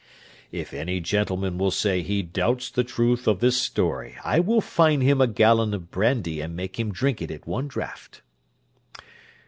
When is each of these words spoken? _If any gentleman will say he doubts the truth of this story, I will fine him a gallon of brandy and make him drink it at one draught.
_If 0.51 0.73
any 0.73 0.99
gentleman 0.99 1.59
will 1.59 1.69
say 1.69 2.01
he 2.01 2.23
doubts 2.23 2.71
the 2.71 2.83
truth 2.83 3.27
of 3.27 3.39
this 3.39 3.55
story, 3.61 4.15
I 4.25 4.39
will 4.39 4.59
fine 4.59 5.01
him 5.01 5.21
a 5.21 5.27
gallon 5.27 5.75
of 5.75 5.91
brandy 5.91 6.41
and 6.41 6.55
make 6.55 6.79
him 6.79 6.91
drink 6.91 7.21
it 7.21 7.29
at 7.29 7.45
one 7.45 7.67
draught. 7.67 8.23